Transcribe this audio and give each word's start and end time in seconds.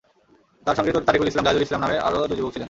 তাঁর 0.65 0.75
সঙ্গে 0.77 0.91
তারিকুল 1.07 1.27
ইসলাম, 1.27 1.45
জাহিদুল 1.45 1.65
ইসলাম 1.65 1.81
নামের 1.81 1.99
আরও 2.07 2.27
দুই 2.29 2.37
যুবক 2.39 2.51
ছিলেন। 2.51 2.59